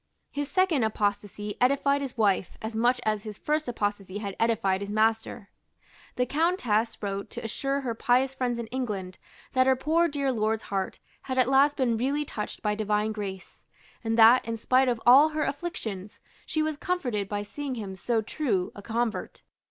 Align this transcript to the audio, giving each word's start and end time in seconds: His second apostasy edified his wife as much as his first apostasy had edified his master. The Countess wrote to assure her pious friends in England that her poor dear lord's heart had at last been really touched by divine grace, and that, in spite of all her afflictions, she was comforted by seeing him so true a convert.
His 0.31 0.49
second 0.49 0.83
apostasy 0.83 1.57
edified 1.61 2.01
his 2.01 2.17
wife 2.17 2.57
as 2.59 2.75
much 2.75 2.99
as 3.05 3.21
his 3.21 3.37
first 3.37 3.67
apostasy 3.67 4.17
had 4.17 4.35
edified 4.39 4.81
his 4.81 4.89
master. 4.89 5.51
The 6.15 6.25
Countess 6.25 6.97
wrote 7.03 7.29
to 7.29 7.43
assure 7.43 7.81
her 7.81 7.93
pious 7.93 8.33
friends 8.33 8.57
in 8.57 8.65
England 8.71 9.19
that 9.53 9.67
her 9.67 9.75
poor 9.75 10.07
dear 10.07 10.31
lord's 10.31 10.63
heart 10.63 10.97
had 11.21 11.37
at 11.37 11.47
last 11.49 11.77
been 11.77 11.97
really 11.97 12.25
touched 12.25 12.63
by 12.63 12.73
divine 12.73 13.11
grace, 13.11 13.63
and 14.03 14.17
that, 14.17 14.43
in 14.43 14.57
spite 14.57 14.87
of 14.89 14.99
all 15.05 15.29
her 15.29 15.43
afflictions, 15.43 16.19
she 16.47 16.63
was 16.63 16.77
comforted 16.77 17.29
by 17.29 17.43
seeing 17.43 17.75
him 17.75 17.95
so 17.95 18.23
true 18.23 18.71
a 18.73 18.81
convert. 18.81 19.43